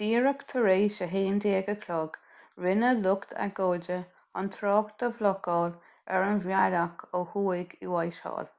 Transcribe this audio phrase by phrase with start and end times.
[0.00, 2.14] díreach tar éis a 11:00
[2.66, 4.00] rinne lucht agóide
[4.42, 5.78] an trácht a bhlocáil
[6.16, 8.52] ar an bhealach ó thuaidh i whitehall